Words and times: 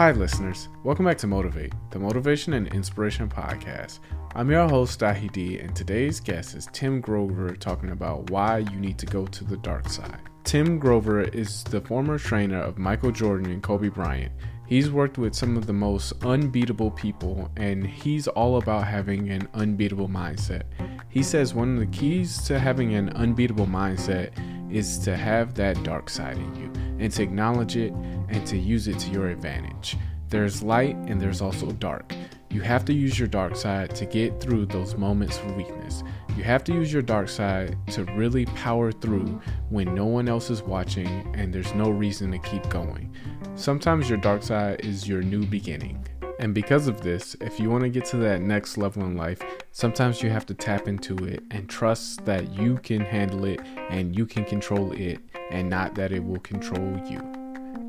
Hi, 0.00 0.12
listeners. 0.12 0.68
Welcome 0.82 1.04
back 1.04 1.18
to 1.18 1.26
Motivate, 1.26 1.74
the 1.90 1.98
motivation 1.98 2.54
and 2.54 2.68
inspiration 2.68 3.28
podcast. 3.28 3.98
I'm 4.34 4.50
your 4.50 4.66
host, 4.66 4.98
Dahi 4.98 5.30
D, 5.30 5.58
and 5.58 5.76
today's 5.76 6.20
guest 6.20 6.54
is 6.54 6.70
Tim 6.72 7.02
Grover 7.02 7.54
talking 7.54 7.90
about 7.90 8.30
why 8.30 8.60
you 8.60 8.80
need 8.80 8.96
to 8.96 9.04
go 9.04 9.26
to 9.26 9.44
the 9.44 9.58
dark 9.58 9.90
side. 9.90 10.22
Tim 10.44 10.78
Grover 10.78 11.20
is 11.20 11.64
the 11.64 11.82
former 11.82 12.16
trainer 12.16 12.62
of 12.62 12.78
Michael 12.78 13.12
Jordan 13.12 13.50
and 13.52 13.62
Kobe 13.62 13.90
Bryant. 13.90 14.32
He's 14.66 14.90
worked 14.90 15.18
with 15.18 15.34
some 15.34 15.58
of 15.58 15.66
the 15.66 15.74
most 15.74 16.14
unbeatable 16.24 16.92
people, 16.92 17.50
and 17.56 17.86
he's 17.86 18.26
all 18.26 18.56
about 18.56 18.86
having 18.86 19.28
an 19.28 19.48
unbeatable 19.52 20.08
mindset. 20.08 20.62
He 21.10 21.22
says 21.22 21.52
one 21.52 21.74
of 21.74 21.78
the 21.78 21.98
keys 21.98 22.40
to 22.44 22.58
having 22.58 22.94
an 22.94 23.10
unbeatable 23.10 23.66
mindset 23.66 24.32
is 24.72 24.98
to 24.98 25.16
have 25.16 25.54
that 25.54 25.82
dark 25.82 26.10
side 26.10 26.36
in 26.36 26.54
you 26.56 26.72
and 26.98 27.12
to 27.12 27.22
acknowledge 27.22 27.76
it 27.76 27.92
and 28.28 28.46
to 28.46 28.56
use 28.56 28.88
it 28.88 28.98
to 29.00 29.10
your 29.10 29.28
advantage. 29.28 29.96
There's 30.28 30.62
light 30.62 30.96
and 30.96 31.20
there's 31.20 31.40
also 31.40 31.72
dark. 31.72 32.12
You 32.50 32.62
have 32.62 32.84
to 32.86 32.92
use 32.92 33.18
your 33.18 33.28
dark 33.28 33.56
side 33.56 33.94
to 33.96 34.06
get 34.06 34.40
through 34.40 34.66
those 34.66 34.96
moments 34.96 35.38
of 35.38 35.56
weakness. 35.56 36.02
You 36.36 36.42
have 36.44 36.64
to 36.64 36.72
use 36.72 36.92
your 36.92 37.02
dark 37.02 37.28
side 37.28 37.76
to 37.92 38.04
really 38.04 38.46
power 38.46 38.92
through 38.92 39.40
when 39.68 39.94
no 39.94 40.06
one 40.06 40.28
else 40.28 40.50
is 40.50 40.62
watching 40.62 41.08
and 41.34 41.52
there's 41.52 41.74
no 41.74 41.90
reason 41.90 42.32
to 42.32 42.38
keep 42.38 42.68
going. 42.68 43.14
Sometimes 43.54 44.08
your 44.08 44.18
dark 44.18 44.42
side 44.42 44.84
is 44.84 45.08
your 45.08 45.22
new 45.22 45.44
beginning. 45.46 46.06
And 46.40 46.54
because 46.54 46.88
of 46.88 47.02
this, 47.02 47.36
if 47.42 47.60
you 47.60 47.68
want 47.68 47.82
to 47.82 47.90
get 47.90 48.06
to 48.06 48.16
that 48.16 48.40
next 48.40 48.78
level 48.78 49.04
in 49.04 49.14
life, 49.14 49.42
sometimes 49.72 50.22
you 50.22 50.30
have 50.30 50.46
to 50.46 50.54
tap 50.54 50.88
into 50.88 51.14
it 51.26 51.42
and 51.50 51.68
trust 51.68 52.24
that 52.24 52.50
you 52.54 52.78
can 52.78 53.02
handle 53.02 53.44
it 53.44 53.60
and 53.90 54.16
you 54.16 54.24
can 54.24 54.46
control 54.46 54.92
it 54.92 55.20
and 55.50 55.68
not 55.68 55.94
that 55.96 56.12
it 56.12 56.24
will 56.24 56.40
control 56.40 56.98
you. 57.06 57.20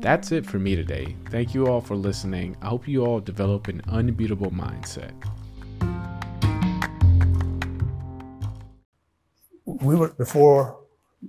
That's 0.00 0.32
it 0.32 0.44
for 0.44 0.58
me 0.58 0.76
today. 0.76 1.16
Thank 1.30 1.54
you 1.54 1.66
all 1.66 1.80
for 1.80 1.96
listening. 1.96 2.54
I 2.60 2.68
hope 2.68 2.86
you 2.86 3.06
all 3.06 3.20
develop 3.20 3.68
an 3.68 3.80
unbeatable 3.88 4.50
mindset. 4.50 5.14
We 9.64 9.94
were 9.94 10.08
before 10.08 10.78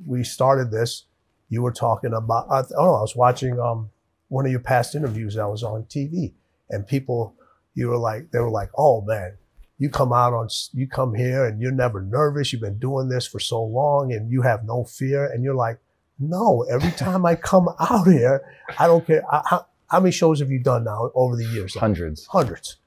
we 0.06 0.26
started 0.26 0.72
this. 0.72 1.06
You 1.48 1.62
were 1.62 1.72
talking 1.72 2.12
about. 2.12 2.48
Oh, 2.78 2.96
I 2.96 3.02
was 3.02 3.16
watching 3.16 3.62
um, 3.62 3.92
one 4.28 4.46
of 4.46 4.52
your 4.52 4.60
past 4.60 4.94
interviews 4.94 5.36
that 5.36 5.48
was 5.48 5.64
on 5.64 5.84
TV, 5.84 6.34
and 6.74 6.88
people, 6.88 7.36
you 7.76 7.88
were 7.88 7.98
like, 7.98 8.32
they 8.32 8.40
were 8.40 8.52
like, 8.52 8.70
"Oh 8.78 9.02
man, 9.02 9.38
you 9.78 9.90
come 9.90 10.12
out 10.12 10.34
on, 10.34 10.50
you 10.74 10.88
come 10.88 11.14
here, 11.14 11.46
and 11.46 11.62
you're 11.62 11.72
never 11.72 12.02
nervous. 12.02 12.52
You've 12.52 12.62
been 12.62 12.80
doing 12.80 13.10
this 13.10 13.28
for 13.28 13.40
so 13.40 13.64
long, 13.64 14.12
and 14.12 14.32
you 14.32 14.42
have 14.42 14.66
no 14.66 14.84
fear." 14.84 15.26
And 15.26 15.44
you're 15.44 15.56
like, 15.56 15.80
no, 16.20 16.64
every 16.70 16.92
time 16.98 17.26
I 17.26 17.36
come 17.36 17.70
out 17.80 18.08
here, 18.08 18.42
I 18.78 18.88
don't 18.88 19.06
care. 19.06 19.24
I, 19.32 19.42
how, 19.46 19.66
how 19.88 20.00
many 20.00 20.12
shows 20.12 20.40
have 20.40 20.50
you 20.50 20.60
done 20.60 20.84
now 20.84 21.12
over 21.16 21.36
the 21.36 21.46
years? 21.46 21.76
Hundreds. 21.76 22.26
Hundreds. 22.28 22.78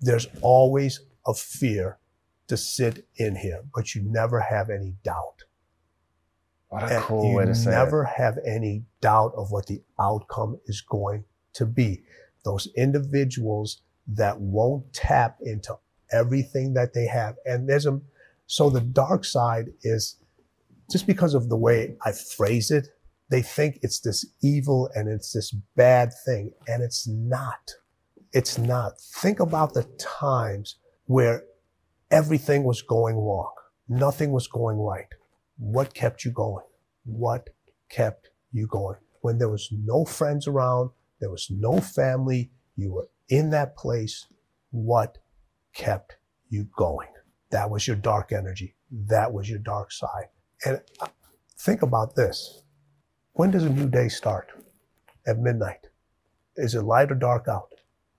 There's 0.00 0.26
always 0.40 1.00
a 1.26 1.34
fear 1.34 1.98
to 2.48 2.56
sit 2.56 3.06
in 3.16 3.36
here, 3.36 3.62
but 3.74 3.94
you 3.94 4.02
never 4.02 4.40
have 4.40 4.70
any 4.70 4.94
doubt. 5.04 5.44
What 6.68 6.84
a 6.84 6.96
And 6.96 7.04
cool 7.04 7.34
way 7.34 7.44
to 7.44 7.54
say 7.54 7.70
you 7.70 7.76
never 7.76 8.04
have 8.04 8.38
any 8.46 8.84
doubt 9.00 9.32
of 9.36 9.50
what 9.50 9.66
the 9.66 9.82
outcome 9.98 10.58
is 10.66 10.80
going 10.80 11.24
to 11.54 11.66
be. 11.66 12.02
Those 12.44 12.68
individuals 12.76 13.82
that 14.08 14.40
won't 14.40 14.92
tap 14.92 15.38
into 15.42 15.76
everything 16.12 16.74
that 16.74 16.94
they 16.94 17.06
have. 17.06 17.36
And 17.44 17.68
there's 17.68 17.86
a, 17.86 18.00
so 18.46 18.70
the 18.70 18.80
dark 18.80 19.24
side 19.24 19.66
is 19.82 20.16
just 20.90 21.06
because 21.06 21.34
of 21.34 21.48
the 21.48 21.56
way 21.56 21.96
I 22.04 22.12
phrase 22.12 22.70
it, 22.70 22.88
they 23.30 23.42
think 23.42 23.78
it's 23.82 24.00
this 24.00 24.26
evil 24.42 24.90
and 24.94 25.08
it's 25.08 25.32
this 25.32 25.52
bad 25.76 26.10
thing. 26.24 26.52
And 26.66 26.82
it's 26.82 27.06
not. 27.06 27.74
It's 28.32 28.58
not. 28.58 29.00
Think 29.00 29.38
about 29.40 29.74
the 29.74 29.84
times 29.98 30.76
where 31.06 31.44
everything 32.10 32.64
was 32.64 32.82
going 32.82 33.16
wrong. 33.16 33.52
Nothing 33.88 34.32
was 34.32 34.48
going 34.48 34.78
right. 34.78 35.06
What 35.58 35.94
kept 35.94 36.24
you 36.24 36.32
going? 36.32 36.64
What 37.04 37.50
kept 37.88 38.30
you 38.52 38.66
going? 38.66 38.98
When 39.20 39.38
there 39.38 39.48
was 39.48 39.68
no 39.72 40.04
friends 40.04 40.46
around, 40.46 40.90
there 41.20 41.30
was 41.30 41.48
no 41.50 41.80
family, 41.80 42.50
you 42.76 42.92
were 42.92 43.08
in 43.28 43.50
that 43.50 43.76
place. 43.76 44.26
What 44.70 45.18
kept 45.74 46.16
you 46.48 46.68
going? 46.76 47.08
That 47.50 47.70
was 47.70 47.86
your 47.86 47.96
dark 47.96 48.32
energy. 48.32 48.76
That 48.90 49.32
was 49.32 49.48
your 49.48 49.58
dark 49.58 49.92
side. 49.92 50.28
And 50.64 50.80
uh, 51.00 51.08
think 51.58 51.82
about 51.82 52.14
this. 52.14 52.62
When 53.32 53.50
does 53.50 53.64
a 53.64 53.70
new 53.70 53.88
day 53.88 54.08
start? 54.08 54.48
At 55.26 55.38
midnight. 55.38 55.86
Is 56.56 56.74
it 56.74 56.82
light 56.82 57.12
or 57.12 57.14
dark 57.14 57.46
out? 57.46 57.68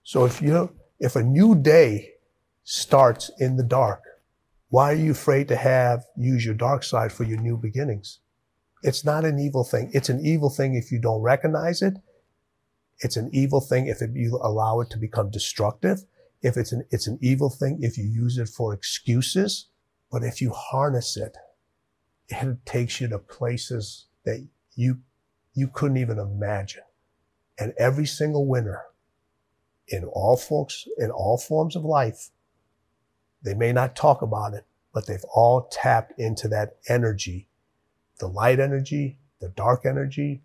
So 0.03 0.25
if 0.25 0.41
you 0.41 0.72
if 1.00 1.16
a 1.16 1.23
new 1.23 1.56
day 1.56 2.11
starts 2.63 3.31
in 3.40 3.57
the 3.57 3.63
dark, 3.63 4.01
why 4.69 4.91
are 4.91 4.95
you 4.95 5.11
afraid 5.11 5.47
to 5.47 5.56
have 5.56 6.06
use 6.16 6.45
your 6.45 6.53
dark 6.53 6.84
side 6.84 7.11
for 7.11 7.23
your 7.23 7.40
new 7.40 7.57
beginnings? 7.57 8.19
It's 8.84 9.03
not 9.03 9.25
an 9.25 9.40
evil 9.40 9.63
thing. 9.63 9.91
It's 9.94 10.09
an 10.09 10.25
evil 10.25 10.50
thing 10.50 10.75
if 10.75 10.91
you 10.91 11.00
don't 11.00 11.22
recognize 11.22 11.81
it. 11.81 11.95
It's 13.01 13.17
an 13.17 13.29
evil 13.34 13.62
thing 13.62 13.88
if 13.88 14.01
it, 14.01 14.12
you 14.13 14.39
allow 14.41 14.79
it 14.79 14.89
to 14.91 14.97
become 14.97 15.29
destructive. 15.29 16.03
If 16.41 16.56
it's 16.56 16.72
an 16.72 16.85
it's 16.89 17.07
an 17.07 17.19
evil 17.22 17.50
thing 17.50 17.79
if 17.81 17.97
you 17.97 18.06
use 18.06 18.38
it 18.38 18.50
for 18.50 18.73
excuses. 18.73 19.67
But 20.12 20.23
if 20.23 20.41
you 20.41 20.51
harness 20.51 21.17
it, 21.17 21.38
it 22.29 22.66
takes 22.66 23.01
you 23.01 23.07
to 23.09 23.19
places 23.19 24.06
that 24.25 24.47
you 24.75 25.00
you 25.53 25.67
couldn't 25.67 25.97
even 25.97 26.19
imagine. 26.19 26.84
And 27.59 27.73
every 27.78 28.06
single 28.06 28.47
winner 28.47 28.84
in 29.88 30.06
all 30.06 30.38
folks 30.38 30.88
in 30.97 31.11
all 31.11 31.38
forms 31.38 31.75
of 31.75 31.84
life, 31.84 32.29
they 33.44 33.53
may 33.53 33.72
not 33.72 33.95
talk 33.95 34.22
about 34.22 34.53
it, 34.53 34.66
but 34.94 35.07
they've 35.07 35.25
all 35.34 35.67
tapped 35.72 36.13
into 36.19 36.47
that 36.50 36.78
energy, 36.88 37.47
the 38.19 38.28
light 38.28 38.59
energy, 38.59 39.17
the 39.40 39.50
dark 39.50 39.85
energy, 39.85 40.44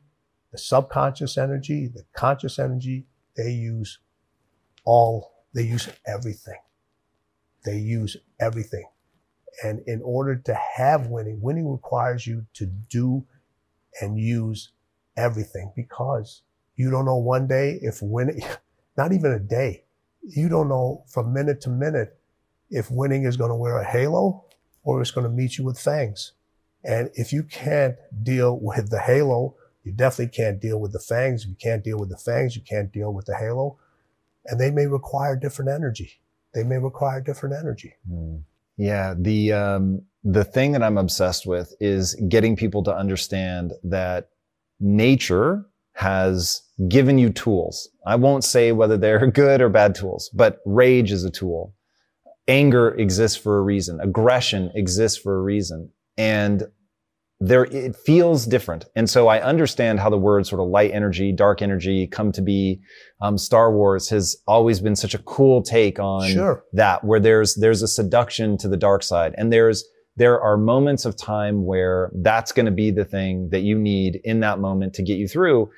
the 0.52 0.58
subconscious 0.58 1.36
energy, 1.38 1.88
the 1.88 2.04
conscious 2.14 2.58
energy. 2.58 3.06
They 3.36 3.50
use 3.50 3.98
all, 4.84 5.32
they 5.54 5.64
use 5.64 5.88
everything. 6.06 6.58
They 7.64 7.78
use 7.78 8.16
everything. 8.40 8.86
And 9.62 9.80
in 9.86 10.00
order 10.02 10.36
to 10.36 10.54
have 10.54 11.08
winning, 11.08 11.40
winning 11.40 11.70
requires 11.70 12.26
you 12.26 12.46
to 12.54 12.66
do 12.66 13.26
and 14.00 14.18
use 14.18 14.72
everything 15.16 15.72
because 15.74 16.42
you 16.76 16.90
don't 16.90 17.06
know 17.06 17.16
one 17.16 17.46
day 17.46 17.78
if 17.82 18.02
winning, 18.02 18.42
not 18.96 19.12
even 19.12 19.32
a 19.32 19.38
day, 19.38 19.84
you 20.22 20.48
don't 20.48 20.68
know 20.68 21.04
from 21.08 21.32
minute 21.32 21.60
to 21.62 21.70
minute 21.70 22.18
if 22.70 22.90
winning 22.90 23.24
is 23.24 23.36
going 23.36 23.50
to 23.50 23.54
wear 23.56 23.78
a 23.78 23.84
halo 23.84 24.44
or 24.82 25.00
it's 25.00 25.10
going 25.10 25.26
to 25.26 25.32
meet 25.32 25.58
you 25.58 25.64
with 25.64 25.78
fangs. 25.78 26.32
And 26.84 27.10
if 27.14 27.32
you 27.32 27.42
can't 27.42 27.96
deal 28.22 28.58
with 28.60 28.90
the 28.90 29.00
halo, 29.00 29.56
you 29.86 29.92
definitely 29.92 30.32
can't 30.32 30.60
deal 30.60 30.80
with 30.80 30.92
the 30.92 30.98
fangs. 30.98 31.46
You 31.46 31.54
can't 31.54 31.84
deal 31.84 31.96
with 31.96 32.08
the 32.08 32.16
fangs, 32.16 32.56
you 32.56 32.62
can't 32.62 32.92
deal 32.92 33.14
with 33.14 33.26
the 33.26 33.36
halo. 33.36 33.78
And 34.46 34.60
they 34.60 34.72
may 34.72 34.86
require 34.86 35.36
different 35.36 35.70
energy. 35.70 36.20
They 36.54 36.64
may 36.64 36.78
require 36.78 37.20
different 37.20 37.54
energy. 37.54 37.94
Hmm. 38.08 38.38
Yeah, 38.76 39.14
the 39.16 39.52
um, 39.52 40.02
the 40.24 40.44
thing 40.44 40.72
that 40.72 40.82
I'm 40.82 40.98
obsessed 40.98 41.46
with 41.46 41.72
is 41.80 42.14
getting 42.28 42.56
people 42.56 42.82
to 42.82 42.94
understand 42.94 43.74
that 43.84 44.30
nature 44.80 45.64
has 45.92 46.62
given 46.88 47.16
you 47.16 47.30
tools. 47.30 47.88
I 48.04 48.16
won't 48.16 48.44
say 48.44 48.72
whether 48.72 48.96
they're 48.98 49.30
good 49.30 49.60
or 49.60 49.68
bad 49.68 49.94
tools, 49.94 50.30
but 50.34 50.60
rage 50.66 51.12
is 51.12 51.24
a 51.24 51.30
tool. 51.30 51.74
Anger 52.48 52.94
exists 52.96 53.36
for 53.36 53.58
a 53.58 53.62
reason. 53.62 54.00
Aggression 54.00 54.72
exists 54.74 55.16
for 55.16 55.38
a 55.38 55.42
reason. 55.42 55.90
And 56.18 56.64
there, 57.38 57.64
it 57.66 57.94
feels 57.96 58.46
different. 58.46 58.86
And 58.94 59.10
so 59.10 59.28
I 59.28 59.42
understand 59.42 60.00
how 60.00 60.08
the 60.08 60.16
words 60.18 60.48
sort 60.48 60.60
of 60.60 60.68
light 60.68 60.90
energy, 60.92 61.32
dark 61.32 61.60
energy 61.60 62.06
come 62.06 62.32
to 62.32 62.40
be. 62.40 62.80
Um, 63.20 63.36
Star 63.36 63.70
Wars 63.72 64.08
has 64.08 64.36
always 64.46 64.80
been 64.80 64.96
such 64.96 65.14
a 65.14 65.18
cool 65.18 65.62
take 65.62 65.98
on 65.98 66.28
Sure. 66.30 66.64
that, 66.72 67.04
where 67.04 67.20
there's, 67.20 67.54
there's 67.56 67.82
a 67.82 67.88
seduction 67.88 68.56
to 68.58 68.68
the 68.68 68.76
dark 68.76 69.02
side. 69.02 69.34
And 69.36 69.52
there's, 69.52 69.84
there 70.16 70.40
are 70.40 70.56
moments 70.56 71.04
of 71.04 71.14
time 71.14 71.66
where 71.66 72.10
that's 72.14 72.52
going 72.52 72.66
to 72.66 72.72
be 72.72 72.90
the 72.90 73.04
thing 73.04 73.50
that 73.50 73.60
you 73.60 73.78
need 73.78 74.18
in 74.24 74.40
that 74.40 74.58
moment 74.58 74.94
to 74.94 75.02
get 75.02 75.18
you 75.18 75.28
through. 75.28 75.70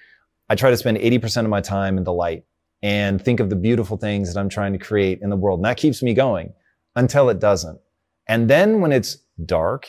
I 0.49 0.55
try 0.55 0.71
to 0.71 0.77
spend 0.77 0.99
80% 0.99 1.43
of 1.43 1.51
my 1.51 1.61
time 1.61 1.99
in 1.99 2.05
the 2.05 2.13
light 2.13 2.45
and 2.83 3.21
think 3.21 3.41
of 3.41 3.51
the 3.51 3.57
beautiful 3.57 3.97
things 3.97 4.33
that 4.33 4.39
I'm 4.41 4.49
trying 4.49 4.73
to 4.75 4.79
create 4.79 5.19
in 5.23 5.29
the 5.31 5.37
world. 5.37 5.59
And 5.59 5.65
that 5.65 5.77
keeps 5.77 6.05
me 6.05 6.15
going 6.15 6.53
until 6.95 7.29
it 7.31 7.41
doesn't. 7.41 7.81
And 8.29 8.49
then 8.49 8.81
when 8.81 8.93
it's 8.93 9.17
dark 9.45 9.89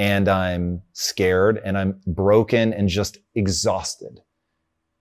and 0.00 0.28
I'm 0.28 0.82
scared 0.92 1.60
and 1.64 1.78
I'm 1.78 2.00
broken 2.06 2.72
and 2.72 2.88
just 2.88 3.18
exhausted, 3.34 4.20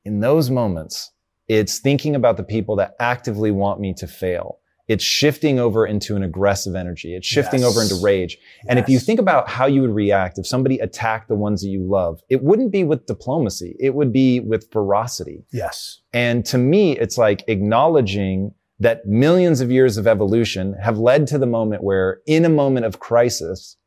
in 0.05 0.19
those 0.19 0.49
moments, 0.49 1.11
it's 1.47 1.79
thinking 1.79 2.15
about 2.15 2.37
the 2.37 2.43
people 2.43 2.75
that 2.75 2.93
actively 2.99 3.49
want 3.49 3.79
me 3.79 3.93
to 3.95 4.07
fail 4.07 4.59
it's 4.89 5.03
shifting 5.03 5.59
over 5.59 5.85
into 5.85 6.15
an 6.15 6.23
aggressive 6.23 6.73
energy. 6.75 7.15
It's 7.15 7.27
shifting 7.27 7.59
Yes. 7.61 7.69
over 7.69 7.83
into 7.83 8.03
rage. 8.03 8.39
And 8.67 8.79
if 8.79 8.89
you 8.89 8.97
think 8.97 9.19
about 9.19 9.47
how 9.47 9.67
you 9.67 9.81
would 9.81 9.93
react 9.93 10.39
if 10.39 10.47
somebody 10.47 10.79
attacked 10.79 11.27
the 11.29 11.35
ones 11.35 11.61
that 11.61 11.69
you 11.69 11.83
love, 11.87 12.21
it 12.27 12.43
wouldn't 12.43 12.71
be 12.71 12.83
with 12.83 13.05
diplomacy. 13.05 13.75
It 13.79 13.93
would 13.93 14.11
be 14.11 14.39
with 14.39 14.71
ferocity. 14.71 15.45
Yes. 15.53 16.01
And 16.11 16.43
to 16.47 16.57
me, 16.57 16.97
it's 16.97 17.19
like 17.19 17.43
acknowledging 17.47 18.55
that 18.79 19.05
millions 19.05 19.61
of 19.61 19.71
years 19.71 19.97
of 19.97 20.07
evolution 20.07 20.73
have 20.81 20.97
led 20.97 21.27
to 21.27 21.37
the 21.37 21.45
moment 21.45 21.83
where 21.83 22.21
in 22.25 22.43
a 22.43 22.49
moment 22.49 22.87
of 22.87 22.99
crisis, 22.99 23.77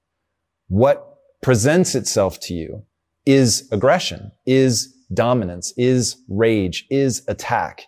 what 0.73 1.19
presents 1.43 1.95
itself 1.95 2.41
to 2.41 2.55
you 2.55 2.83
is 3.27 3.69
aggression, 3.73 4.33
is 4.47 4.97
dominance, 5.13 5.75
is 5.77 6.17
rage, 6.31 6.87
is 6.89 7.23
attack. 7.29 7.83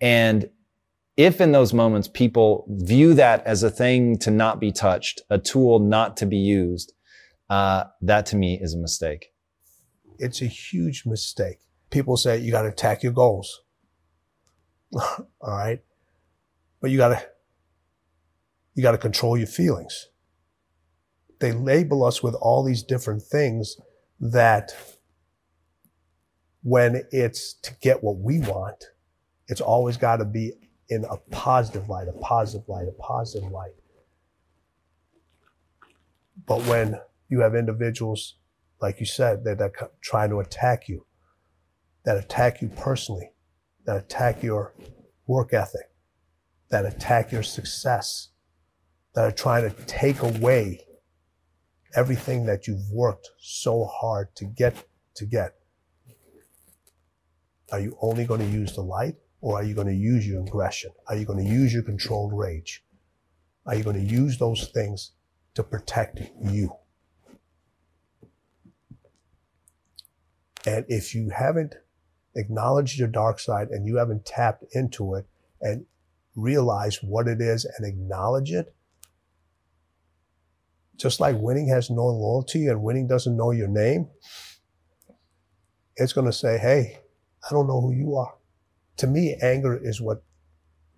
And 0.00 0.48
if 1.18 1.42
in 1.42 1.52
those 1.52 1.74
moments 1.74 2.08
people 2.08 2.64
view 2.70 3.12
that 3.12 3.46
as 3.46 3.62
a 3.62 3.70
thing 3.70 4.16
to 4.20 4.30
not 4.30 4.60
be 4.60 4.72
touched, 4.72 5.20
a 5.28 5.38
tool 5.38 5.78
not 5.78 6.16
to 6.16 6.26
be 6.26 6.38
used, 6.38 6.94
uh, 7.50 7.84
that 8.00 8.24
to 8.26 8.36
me 8.36 8.58
is 8.62 8.72
a 8.72 8.78
mistake. 8.78 9.26
It's 10.18 10.40
a 10.40 10.46
huge 10.46 11.04
mistake. 11.04 11.58
People 11.90 12.16
say 12.16 12.38
you 12.38 12.50
got 12.50 12.62
to 12.62 12.68
attack 12.68 13.02
your 13.02 13.12
goals. 13.12 13.60
All 14.94 15.28
right. 15.42 15.82
But 16.80 16.92
you 16.92 16.96
got 16.96 17.08
to, 17.08 17.26
you 18.74 18.82
got 18.82 18.92
to 18.92 18.98
control 18.98 19.36
your 19.36 19.48
feelings. 19.48 20.08
They 21.42 21.50
label 21.50 22.04
us 22.04 22.22
with 22.22 22.36
all 22.36 22.62
these 22.62 22.84
different 22.84 23.20
things 23.20 23.76
that 24.20 24.70
when 26.62 27.02
it's 27.10 27.54
to 27.62 27.74
get 27.82 28.04
what 28.04 28.18
we 28.18 28.38
want, 28.38 28.84
it's 29.48 29.60
always 29.60 29.96
got 29.96 30.18
to 30.18 30.24
be 30.24 30.52
in 30.88 31.04
a 31.04 31.16
positive 31.32 31.88
light, 31.88 32.06
a 32.06 32.12
positive 32.12 32.68
light, 32.68 32.86
a 32.86 32.92
positive 32.92 33.50
light. 33.50 33.72
But 36.46 36.64
when 36.66 37.00
you 37.28 37.40
have 37.40 37.56
individuals, 37.56 38.36
like 38.80 39.00
you 39.00 39.06
said, 39.06 39.42
that 39.42 39.60
are 39.60 39.90
trying 40.00 40.30
to 40.30 40.38
attack 40.38 40.88
you, 40.88 41.06
that 42.04 42.16
attack 42.16 42.62
you 42.62 42.68
personally, 42.68 43.32
that 43.84 43.96
attack 43.96 44.44
your 44.44 44.74
work 45.26 45.52
ethic, 45.52 45.90
that 46.68 46.86
attack 46.86 47.32
your 47.32 47.42
success, 47.42 48.28
that 49.16 49.24
are 49.24 49.32
trying 49.32 49.68
to 49.68 49.76
take 49.86 50.22
away 50.22 50.86
everything 51.94 52.46
that 52.46 52.66
you've 52.66 52.90
worked 52.90 53.30
so 53.38 53.84
hard 53.84 54.34
to 54.36 54.44
get 54.44 54.86
to 55.14 55.26
get. 55.26 55.54
Are 57.70 57.80
you 57.80 57.96
only 58.00 58.24
going 58.24 58.40
to 58.40 58.46
use 58.46 58.74
the 58.74 58.82
light 58.82 59.16
or 59.40 59.56
are 59.56 59.64
you 59.64 59.74
going 59.74 59.86
to 59.86 59.94
use 59.94 60.26
your 60.26 60.42
aggression? 60.42 60.92
Are 61.08 61.16
you 61.16 61.24
going 61.24 61.44
to 61.44 61.50
use 61.50 61.72
your 61.72 61.82
controlled 61.82 62.32
rage? 62.32 62.84
Are 63.66 63.74
you 63.74 63.84
going 63.84 63.96
to 63.96 64.14
use 64.14 64.38
those 64.38 64.68
things 64.68 65.12
to 65.54 65.62
protect 65.62 66.20
you? 66.40 66.76
And 70.66 70.84
if 70.88 71.14
you 71.14 71.30
haven't 71.30 71.74
acknowledged 72.34 72.98
your 72.98 73.08
dark 73.08 73.38
side 73.40 73.68
and 73.68 73.86
you 73.86 73.96
haven't 73.96 74.24
tapped 74.24 74.64
into 74.72 75.14
it 75.14 75.26
and 75.60 75.86
realized 76.36 77.00
what 77.02 77.28
it 77.28 77.40
is 77.40 77.64
and 77.64 77.86
acknowledge 77.86 78.52
it, 78.52 78.74
just 80.96 81.20
like 81.20 81.36
winning 81.38 81.68
has 81.68 81.90
no 81.90 82.06
loyalty 82.06 82.66
and 82.66 82.82
winning 82.82 83.06
doesn't 83.06 83.36
know 83.36 83.50
your 83.50 83.68
name, 83.68 84.08
it's 85.96 86.12
going 86.12 86.26
to 86.26 86.32
say, 86.32 86.58
Hey, 86.58 86.98
I 87.44 87.52
don't 87.52 87.66
know 87.66 87.80
who 87.80 87.92
you 87.92 88.16
are. 88.16 88.34
To 88.98 89.06
me, 89.06 89.36
anger 89.42 89.78
is 89.82 90.00
what 90.00 90.22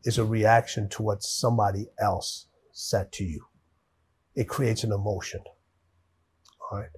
is 0.04 0.18
a 0.18 0.24
reaction 0.24 0.88
to 0.90 1.02
what 1.02 1.22
somebody 1.22 1.86
else 1.98 2.46
said 2.72 3.12
to 3.12 3.24
you. 3.24 3.46
It 4.34 4.48
creates 4.48 4.84
an 4.84 4.92
emotion. 4.92 5.40
All 6.60 6.78
right. 6.78 6.90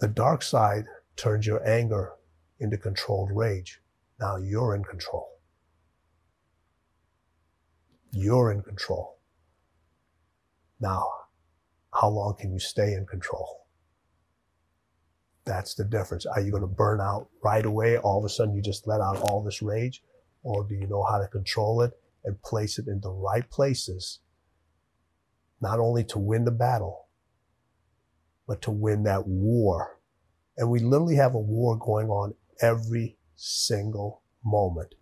The 0.00 0.08
dark 0.08 0.42
side 0.42 0.84
turns 1.16 1.46
your 1.46 1.66
anger 1.66 2.12
into 2.60 2.76
controlled 2.76 3.30
rage. 3.32 3.80
Now 4.20 4.36
you're 4.36 4.74
in 4.74 4.84
control. 4.84 5.28
You're 8.12 8.52
in 8.52 8.62
control. 8.62 9.13
Now, 10.80 11.08
how 11.92 12.08
long 12.08 12.34
can 12.38 12.52
you 12.52 12.58
stay 12.58 12.94
in 12.94 13.06
control? 13.06 13.66
That's 15.44 15.74
the 15.74 15.84
difference. 15.84 16.26
Are 16.26 16.40
you 16.40 16.50
going 16.50 16.62
to 16.62 16.66
burn 16.66 17.00
out 17.00 17.28
right 17.42 17.64
away? 17.64 17.98
All 17.98 18.18
of 18.18 18.24
a 18.24 18.28
sudden, 18.28 18.54
you 18.54 18.62
just 18.62 18.86
let 18.86 19.00
out 19.00 19.20
all 19.22 19.42
this 19.42 19.62
rage? 19.62 20.02
Or 20.42 20.64
do 20.64 20.74
you 20.74 20.86
know 20.86 21.04
how 21.04 21.18
to 21.18 21.28
control 21.28 21.82
it 21.82 21.92
and 22.24 22.40
place 22.42 22.78
it 22.78 22.88
in 22.88 23.00
the 23.00 23.10
right 23.10 23.48
places? 23.50 24.20
Not 25.60 25.78
only 25.78 26.04
to 26.04 26.18
win 26.18 26.44
the 26.44 26.50
battle, 26.50 27.06
but 28.46 28.62
to 28.62 28.70
win 28.70 29.04
that 29.04 29.26
war. 29.26 29.98
And 30.56 30.70
we 30.70 30.80
literally 30.80 31.16
have 31.16 31.34
a 31.34 31.38
war 31.38 31.76
going 31.76 32.08
on 32.08 32.34
every 32.60 33.16
single 33.36 34.22
moment. 34.44 34.94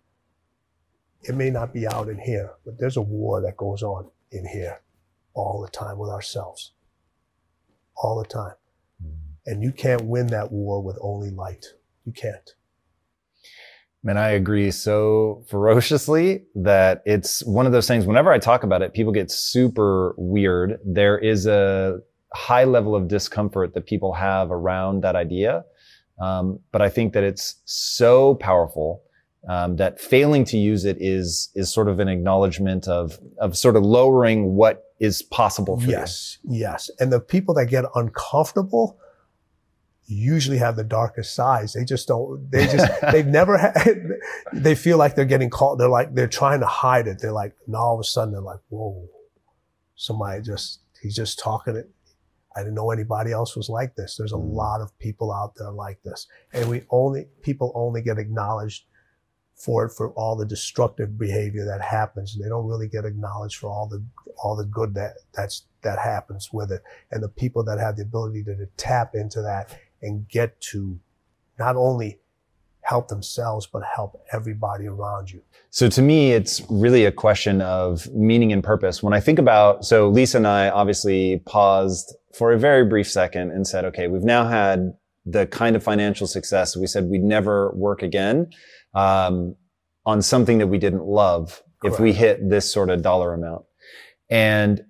It 1.21 1.35
may 1.35 1.49
not 1.49 1.73
be 1.73 1.87
out 1.87 2.09
in 2.09 2.19
here, 2.19 2.53
but 2.65 2.77
there's 2.77 2.97
a 2.97 3.01
war 3.01 3.41
that 3.41 3.57
goes 3.57 3.81
on 3.81 4.09
in 4.31 4.45
here 4.45 4.81
all 5.33 5.61
the 5.61 5.71
time 5.71 5.97
with 5.97 6.09
ourselves. 6.09 6.73
All 7.95 8.17
the 8.21 8.27
time. 8.27 8.53
And 9.45 9.61
you 9.61 9.71
can't 9.71 10.05
win 10.05 10.27
that 10.27 10.51
war 10.51 10.81
with 10.81 10.97
only 11.01 11.29
light. 11.29 11.65
You 12.05 12.13
can't. 12.13 12.55
Man, 14.05 14.17
I 14.17 14.31
agree 14.31 14.71
so 14.71 15.43
ferociously 15.47 16.43
that 16.55 17.01
it's 17.05 17.43
one 17.45 17.65
of 17.65 17.71
those 17.71 17.87
things. 17.87 18.05
Whenever 18.05 18.31
I 18.31 18.39
talk 18.39 18.63
about 18.63 18.81
it, 18.81 18.93
people 18.93 19.13
get 19.13 19.31
super 19.31 20.13
weird. 20.17 20.79
There 20.85 21.17
is 21.17 21.45
a 21.45 21.99
high 22.33 22.65
level 22.65 22.95
of 22.95 23.07
discomfort 23.07 23.73
that 23.73 23.85
people 23.85 24.13
have 24.13 24.51
around 24.51 25.03
that 25.03 25.15
idea. 25.15 25.63
Um, 26.19 26.59
but 26.71 26.81
I 26.81 26.89
think 26.89 27.13
that 27.13 27.23
it's 27.23 27.61
so 27.65 28.35
powerful 28.35 29.03
um, 29.47 29.75
that 29.77 29.99
failing 29.99 30.45
to 30.45 30.57
use 30.57 30.85
it 30.85 30.97
is 30.99 31.49
is 31.55 31.73
sort 31.73 31.89
of 31.89 31.99
an 31.99 32.07
acknowledgement 32.07 32.87
of 32.87 33.19
of 33.39 33.57
sort 33.57 33.75
of 33.75 33.83
lowering 33.83 34.53
what 34.55 34.83
is 35.03 35.21
possible 35.21 35.77
for 35.77 35.85
Yes, 35.85 36.37
yes. 36.45 36.89
And 36.97 37.11
the 37.11 37.19
people 37.19 37.53
that 37.55 37.65
get 37.65 37.83
uncomfortable 37.93 38.97
usually 40.05 40.57
have 40.59 40.77
the 40.77 40.83
darkest 40.83 41.35
sides. 41.35 41.73
They 41.73 41.83
just 41.83 42.07
don't, 42.07 42.49
they 42.49 42.67
just, 42.67 42.89
they've 43.11 43.27
never 43.27 43.57
had, 43.57 43.75
they 44.53 44.75
feel 44.75 44.97
like 44.97 45.15
they're 45.15 45.25
getting 45.25 45.49
caught. 45.49 45.77
They're 45.77 45.89
like, 45.89 46.15
they're 46.15 46.27
trying 46.27 46.61
to 46.61 46.65
hide 46.65 47.07
it. 47.07 47.19
They're 47.19 47.33
like, 47.33 47.53
and 47.67 47.75
all 47.75 47.93
of 47.93 47.99
a 47.99 48.05
sudden 48.05 48.31
they're 48.31 48.41
like, 48.41 48.61
whoa, 48.69 49.09
somebody 49.95 50.41
just, 50.41 50.79
he's 51.01 51.15
just 51.15 51.37
talking 51.37 51.75
it. 51.75 51.89
I 52.55 52.61
didn't 52.61 52.75
know 52.75 52.91
anybody 52.91 53.33
else 53.33 53.57
was 53.57 53.67
like 53.67 53.95
this. 53.95 54.15
There's 54.15 54.31
a 54.31 54.35
mm. 54.35 54.53
lot 54.53 54.79
of 54.79 54.97
people 54.99 55.33
out 55.33 55.55
there 55.57 55.71
like 55.71 56.01
this. 56.03 56.27
And 56.53 56.69
we 56.69 56.83
only, 56.91 57.25
people 57.41 57.73
only 57.75 58.01
get 58.01 58.19
acknowledged 58.19 58.85
for 59.55 59.85
it 59.85 59.91
for 59.91 60.11
all 60.11 60.35
the 60.35 60.45
destructive 60.45 61.17
behavior 61.17 61.65
that 61.65 61.81
happens. 61.81 62.37
They 62.37 62.49
don't 62.49 62.67
really 62.67 62.87
get 62.87 63.05
acknowledged 63.05 63.57
for 63.57 63.69
all 63.69 63.87
the 63.87 64.03
all 64.43 64.55
the 64.55 64.65
good 64.65 64.93
that 64.95 65.13
that's 65.33 65.65
that 65.83 65.99
happens 65.99 66.49
with 66.51 66.71
it. 66.71 66.81
And 67.11 67.21
the 67.21 67.29
people 67.29 67.63
that 67.65 67.79
have 67.79 67.95
the 67.95 68.03
ability 68.03 68.43
to, 68.45 68.55
to 68.55 68.65
tap 68.77 69.15
into 69.15 69.41
that 69.41 69.77
and 70.01 70.27
get 70.27 70.59
to 70.61 70.99
not 71.59 71.75
only 71.75 72.19
help 72.81 73.07
themselves 73.07 73.65
but 73.65 73.81
help 73.95 74.21
everybody 74.33 74.87
around 74.87 75.31
you. 75.31 75.41
So 75.69 75.87
to 75.89 76.01
me, 76.01 76.31
it's 76.31 76.61
really 76.69 77.05
a 77.05 77.11
question 77.11 77.61
of 77.61 78.11
meaning 78.13 78.51
and 78.51 78.63
purpose. 78.63 79.01
When 79.01 79.13
I 79.13 79.21
think 79.21 79.39
about, 79.39 79.85
so 79.85 80.09
Lisa 80.09 80.37
and 80.37 80.47
I 80.47 80.69
obviously 80.69 81.41
paused 81.45 82.13
for 82.35 82.51
a 82.51 82.59
very 82.59 82.85
brief 82.85 83.09
second 83.09 83.51
and 83.51 83.65
said, 83.65 83.85
okay, 83.85 84.07
we've 84.07 84.23
now 84.23 84.45
had 84.47 84.93
the 85.25 85.47
kind 85.47 85.75
of 85.75 85.83
financial 85.83 86.27
success 86.27 86.75
we 86.75 86.85
said 86.85 87.05
we'd 87.05 87.23
never 87.23 87.71
work 87.75 88.01
again 88.03 88.49
um, 88.93 89.55
on 90.05 90.21
something 90.21 90.57
that 90.57 90.67
we 90.67 90.77
didn't 90.77 91.05
love 91.05 91.63
if 91.83 91.99
we 91.99 92.13
hit 92.13 92.49
this 92.49 92.71
sort 92.71 92.89
of 92.89 93.01
dollar 93.01 93.33
amount. 93.33 93.65
And 94.29 94.83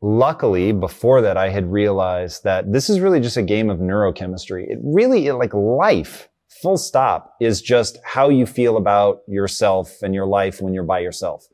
luckily, 0.00 0.72
before 0.72 1.22
that, 1.22 1.36
I 1.36 1.48
had 1.48 1.70
realized 1.70 2.44
that 2.44 2.72
this 2.72 2.88
is 2.88 3.00
really 3.00 3.20
just 3.20 3.36
a 3.36 3.42
game 3.42 3.68
of 3.68 3.78
neurochemistry. 3.78 4.64
It 4.68 4.78
really, 4.82 5.30
like 5.32 5.52
life, 5.54 6.28
full 6.62 6.78
stop, 6.78 7.34
is 7.40 7.60
just 7.60 7.98
how 8.04 8.28
you 8.28 8.46
feel 8.46 8.76
about 8.76 9.22
yourself 9.26 10.02
and 10.02 10.14
your 10.14 10.26
life 10.26 10.62
when 10.62 10.72
you're 10.72 10.84
by 10.84 11.00
yourself. 11.00 11.46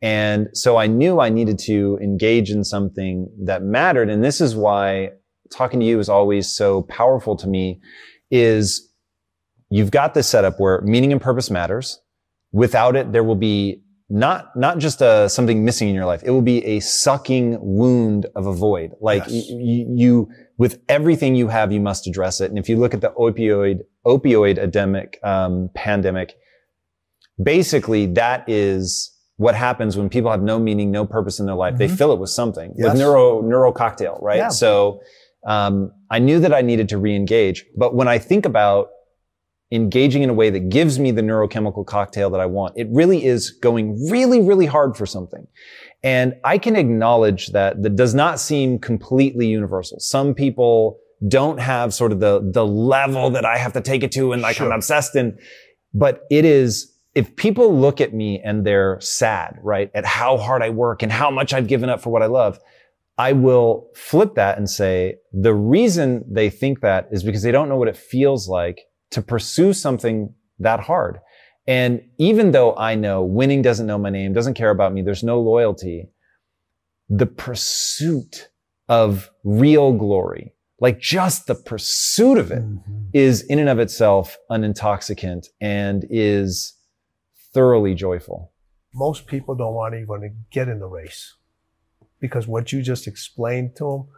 And 0.00 0.48
so 0.52 0.76
I 0.76 0.86
knew 0.86 1.18
I 1.20 1.30
needed 1.30 1.58
to 1.60 1.98
engage 2.02 2.50
in 2.50 2.62
something 2.62 3.28
that 3.44 3.62
mattered. 3.62 4.10
And 4.10 4.22
this 4.22 4.40
is 4.40 4.54
why 4.54 5.10
talking 5.50 5.80
to 5.80 5.86
you 5.86 5.98
is 5.98 6.08
always 6.08 6.50
so 6.50 6.82
powerful 6.82 7.36
to 7.36 7.46
me 7.46 7.80
is 8.30 8.90
you've 9.70 9.90
got 9.90 10.14
this 10.14 10.26
setup 10.28 10.58
where 10.60 10.80
meaning 10.82 11.12
and 11.12 11.20
purpose 11.20 11.50
matters. 11.50 12.00
Without 12.52 12.94
it, 12.96 13.12
there 13.12 13.24
will 13.24 13.34
be 13.36 13.82
not, 14.08 14.54
not 14.56 14.78
just 14.78 15.00
a, 15.02 15.28
something 15.28 15.64
missing 15.64 15.88
in 15.88 15.94
your 15.94 16.04
life. 16.04 16.22
It 16.24 16.30
will 16.30 16.42
be 16.42 16.64
a 16.64 16.80
sucking 16.80 17.58
wound 17.60 18.26
of 18.36 18.46
a 18.46 18.52
void. 18.52 18.92
Like 19.00 19.24
Yes. 19.26 19.48
you, 19.48 19.86
you, 19.96 20.28
with 20.58 20.80
everything 20.88 21.34
you 21.34 21.48
have, 21.48 21.72
you 21.72 21.80
must 21.80 22.06
address 22.06 22.40
it. 22.40 22.50
And 22.50 22.58
if 22.58 22.68
you 22.68 22.76
look 22.76 22.94
at 22.94 23.00
the 23.00 23.10
opioid, 23.18 23.80
opioid 24.06 24.58
epidemic, 24.58 25.18
um, 25.24 25.70
pandemic, 25.74 26.34
basically 27.42 28.06
that 28.06 28.48
is 28.48 29.10
what 29.36 29.54
happens 29.56 29.96
when 29.96 30.08
people 30.08 30.30
have 30.30 30.42
no 30.42 30.60
meaning, 30.60 30.90
no 30.92 31.04
purpose 31.04 31.40
in 31.40 31.46
their 31.46 31.56
life. 31.56 31.76
They 31.76 31.88
Mhm. 31.88 31.98
fill 31.98 32.12
it 32.12 32.20
with 32.20 32.30
something, 32.30 32.72
Yes. 32.76 32.90
with 32.92 32.98
neuro 33.00 33.40
neuro 33.40 33.72
cocktail, 33.72 34.18
right? 34.22 34.36
Yeah. 34.38 34.48
So 34.48 35.00
um, 35.46 35.90
I 36.10 36.20
knew 36.20 36.40
that 36.40 36.54
I 36.54 36.62
needed 36.62 36.88
to 36.90 36.98
re-engage. 36.98 37.66
But 37.76 37.94
when 37.94 38.08
I 38.08 38.16
think 38.16 38.46
about 38.46 38.88
engaging 39.74 40.22
in 40.22 40.30
a 40.30 40.34
way 40.34 40.50
that 40.50 40.68
gives 40.68 40.98
me 40.98 41.10
the 41.10 41.22
neurochemical 41.22 41.84
cocktail 41.84 42.30
that 42.30 42.40
I 42.40 42.46
want, 42.46 42.74
it 42.76 42.86
really 42.90 43.24
is 43.24 43.50
going 43.50 44.10
really, 44.10 44.40
really 44.40 44.66
hard 44.66 44.96
for 44.96 45.06
something. 45.06 45.46
And 46.02 46.34
I 46.44 46.58
can 46.58 46.76
acknowledge 46.76 47.48
that 47.48 47.82
that 47.82 47.96
does 47.96 48.14
not 48.14 48.38
seem 48.38 48.78
completely 48.78 49.46
universal. 49.46 49.98
Some 50.00 50.34
people 50.34 50.98
don't 51.26 51.58
have 51.58 51.94
sort 51.94 52.12
of 52.12 52.20
the, 52.20 52.50
the 52.52 52.66
level 52.66 53.30
that 53.30 53.44
I 53.44 53.56
have 53.56 53.72
to 53.72 53.80
take 53.80 54.02
it 54.02 54.12
to 54.12 54.32
and 54.32 54.42
like 54.42 54.60
I'm 54.60 54.72
obsessed 54.72 55.16
in, 55.16 55.38
but 55.92 56.22
it 56.30 56.44
is, 56.44 56.92
if 57.14 57.34
people 57.36 57.74
look 57.74 58.00
at 58.00 58.12
me 58.12 58.40
and 58.44 58.66
they're 58.66 58.98
sad, 59.00 59.58
right, 59.62 59.90
at 59.94 60.04
how 60.04 60.36
hard 60.36 60.62
I 60.62 60.70
work 60.70 61.02
and 61.02 61.10
how 61.10 61.30
much 61.30 61.54
I've 61.54 61.68
given 61.68 61.88
up 61.88 62.02
for 62.02 62.10
what 62.10 62.22
I 62.22 62.26
love, 62.26 62.58
I 63.16 63.32
will 63.32 63.90
flip 63.94 64.34
that 64.34 64.58
and 64.58 64.68
say 64.68 65.16
the 65.32 65.54
reason 65.54 66.24
they 66.28 66.50
think 66.50 66.80
that 66.80 67.08
is 67.12 67.22
because 67.22 67.42
they 67.42 67.52
don't 67.52 67.68
know 67.68 67.76
what 67.76 67.88
it 67.88 67.96
feels 67.96 68.48
like 68.48 68.80
to 69.10 69.22
pursue 69.22 69.72
something 69.72 70.34
that 70.58 70.80
hard. 70.80 71.20
And 71.66 72.02
even 72.18 72.50
though 72.52 72.74
I 72.76 72.94
know 72.94 73.22
winning 73.22 73.62
doesn't 73.62 73.86
know 73.86 73.98
my 73.98 74.10
name, 74.10 74.32
doesn't 74.32 74.54
care 74.54 74.70
about 74.70 74.92
me, 74.92 75.02
there's 75.02 75.22
no 75.22 75.40
loyalty, 75.40 76.08
the 77.08 77.26
pursuit 77.26 78.50
of 78.88 79.30
real 79.44 79.92
glory, 79.92 80.52
like 80.80 80.98
just 81.00 81.46
the 81.46 81.54
pursuit 81.54 82.36
of 82.38 82.50
it 82.50 82.62
Mhm. 82.62 83.08
is 83.14 83.42
in 83.42 83.58
and 83.58 83.68
of 83.68 83.78
itself 83.78 84.36
an 84.50 84.62
intoxicant 84.64 85.48
and 85.60 86.06
is 86.10 86.74
thoroughly 87.54 87.94
joyful. 87.94 88.52
Most 88.92 89.26
people 89.26 89.54
don't 89.54 89.74
want 89.74 89.94
to 89.94 90.00
even 90.00 90.44
get 90.50 90.68
in 90.68 90.80
the 90.80 90.86
race 90.86 91.34
because 92.20 92.46
what 92.46 92.72
you 92.72 92.82
just 92.82 93.06
explained 93.06 93.74
to 93.76 93.84
them, 93.84 94.08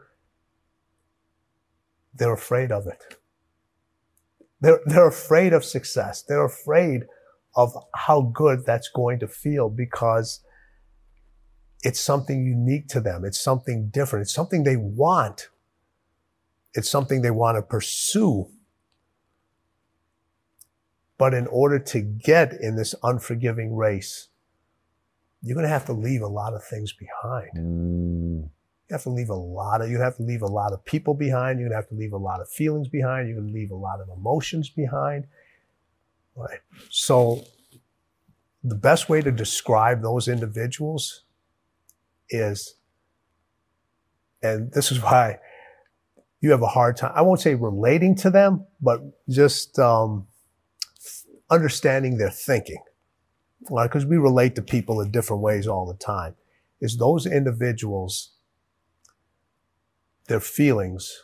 they're 2.15 2.33
afraid 2.33 2.73
of 2.73 2.87
it. 2.87 3.19
They're, 4.61 4.81
they're 4.87 5.09
afraid 5.09 5.53
of 5.53 5.65
success. 5.65 6.23
They're 6.23 6.45
afraid 6.45 7.05
of 7.55 7.77
how 7.95 8.21
good 8.23 8.65
that's 8.67 8.89
going 8.89 9.19
to 9.21 9.29
feel 9.29 9.69
because 9.69 10.41
it's 11.83 12.01
something 12.01 12.45
unique 12.45 12.89
to 12.89 13.01
them. 13.01 13.25
It's 13.25 13.41
something 13.41 13.89
different. 13.89 14.25
It's 14.25 14.35
something 14.35 14.65
they 14.65 14.77
want. 14.77 15.49
It's 16.75 16.91
something 16.91 17.23
they 17.23 17.31
want 17.31 17.57
to 17.57 17.63
pursue. 17.63 18.51
But 21.19 21.33
in 21.33 21.47
order 21.47 21.79
to 21.79 22.01
get 22.01 22.53
in 22.53 22.77
this 22.77 22.95
unforgiving 23.03 23.75
race, 23.75 24.29
you're 25.43 25.55
going 25.55 25.65
to 25.65 25.71
have 25.73 25.87
to 25.87 25.93
leave 25.93 26.23
a 26.23 26.27
lot 26.27 26.55
of 26.55 26.65
things 26.65 26.93
behind. 26.93 27.51
Mm, 27.57 28.51
You 28.89 28.95
have 28.95 29.03
to 29.03 29.11
leave 29.11 29.31
a 29.31 29.35
lot 29.35 29.81
of, 29.81 29.91
you 29.91 30.01
have 30.01 30.17
to 30.17 30.23
leave 30.23 30.43
a 30.43 30.47
lot 30.47 30.73
of 30.73 30.85
people 30.85 31.15
behind. 31.15 31.59
To 31.59 31.75
have 31.75 31.89
to 31.89 31.95
leave 31.95 32.13
a 32.13 32.19
lot 32.19 32.41
of 32.41 32.49
feelings 32.49 32.89
behind. 32.89 33.29
You're 33.29 33.39
going 33.39 33.49
to 33.49 33.55
leave 33.55 33.73
a 33.73 33.77
lot 33.77 34.01
of 34.01 34.09
emotions 34.09 34.69
behind. 34.69 35.27
Right. 36.37 36.61
So 36.91 37.45
the 38.63 38.75
best 38.75 39.09
way 39.09 39.23
to 39.23 39.33
describe 39.33 40.03
those 40.03 40.29
individuals 40.29 41.23
is, 42.31 42.77
and 44.43 44.71
this 44.73 44.93
is 44.93 45.03
why 45.03 45.39
you 46.41 46.51
have 46.51 46.63
a 46.63 46.69
hard 46.69 46.97
time, 46.97 47.13
I 47.15 47.23
won't 47.23 47.41
say 47.41 47.55
relating 47.55 48.15
to 48.17 48.31
them, 48.31 48.67
but 48.81 49.01
just 49.29 49.79
um, 49.79 50.27
understanding 51.51 52.19
their 52.19 52.31
thinking. 52.31 52.83
Because 53.69 54.07
we 54.07 54.17
relate 54.17 54.55
to 54.57 54.63
people 54.63 55.01
in 55.01 55.11
different 55.11 55.43
ways 55.43 55.67
all 55.67 55.87
the 55.87 55.99
time. 55.99 56.37
Is 56.81 56.99
those 56.99 57.27
individuals, 57.27 58.36
their 60.29 60.41
feelings 60.41 61.23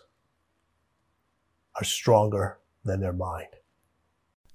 are 1.76 1.84
stronger 1.84 2.58
than 2.84 3.00
their 3.00 3.12
mind. 3.12 3.48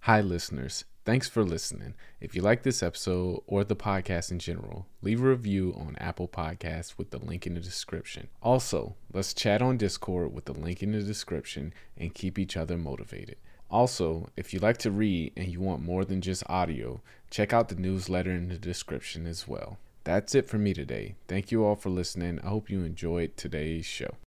Hi, 0.01 0.21
listeners. 0.21 0.85
Thanks 1.03 1.27
for 1.27 1.43
listening. 1.43 1.93
If 2.19 2.35
you 2.35 2.41
like 2.41 2.63
this 2.63 2.83
episode 2.83 3.41
or 3.47 3.63
the 3.63 3.75
podcast 3.75 4.31
in 4.31 4.39
general, 4.39 4.87
leave 5.01 5.23
a 5.23 5.27
review 5.29 5.73
on 5.77 5.95
Apple 5.99 6.27
Podcasts 6.27 6.97
with 6.97 7.11
the 7.11 7.17
link 7.17 7.47
in 7.47 7.53
the 7.53 7.59
description. 7.61 8.27
Also, 8.41 8.95
let's 9.13 9.33
chat 9.33 9.61
on 9.61 9.77
Discord 9.77 10.33
with 10.33 10.45
the 10.45 10.53
link 10.53 10.83
in 10.83 10.91
the 10.91 11.01
description 11.01 11.73
and 11.97 12.13
keep 12.13 12.37
each 12.37 12.57
other 12.57 12.77
motivated. 12.77 13.37
Also, 13.69 14.29
if 14.37 14.53
you 14.53 14.59
like 14.59 14.77
to 14.77 14.91
read 14.91 15.33
and 15.35 15.47
you 15.47 15.59
want 15.59 15.81
more 15.81 16.05
than 16.05 16.21
just 16.21 16.43
audio, 16.49 17.01
check 17.29 17.51
out 17.51 17.69
the 17.69 17.75
newsletter 17.75 18.31
in 18.31 18.49
the 18.49 18.57
description 18.57 19.27
as 19.27 19.47
well. 19.47 19.77
That's 20.03 20.35
it 20.35 20.47
for 20.47 20.57
me 20.57 20.73
today. 20.73 21.15
Thank 21.27 21.51
you 21.51 21.65
all 21.65 21.75
for 21.75 21.89
listening. 21.89 22.39
I 22.43 22.47
hope 22.47 22.69
you 22.69 22.83
enjoyed 22.83 23.35
today's 23.35 23.85
show. 23.85 24.15